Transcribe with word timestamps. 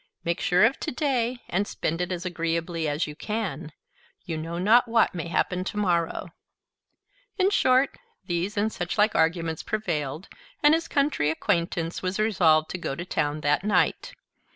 Make 0.23 0.39
sure 0.41 0.63
of 0.65 0.79
to 0.79 0.91
day, 0.91 1.43
and 1.47 1.67
spend 1.67 2.01
it 2.01 2.11
as 2.11 2.25
agreeably 2.25 2.87
as 2.87 3.05
you 3.05 3.15
can: 3.15 3.71
you 4.25 4.35
know 4.35 4.57
not 4.57 4.87
what 4.87 5.13
may 5.13 5.27
happen 5.27 5.63
to 5.65 5.77
morrow." 5.77 6.29
In 7.37 7.51
short, 7.51 7.99
these 8.25 8.57
and 8.57 8.73
such 8.73 8.97
like 8.97 9.13
arguments 9.13 9.61
prevailed, 9.61 10.27
and 10.63 10.73
his 10.73 10.87
Country 10.87 11.29
Acquaintance 11.29 12.01
was 12.01 12.17
resolved 12.19 12.71
to 12.71 12.79
go 12.79 12.95
to 12.95 13.05
town 13.05 13.41
that 13.41 13.63
night. 13.63 14.15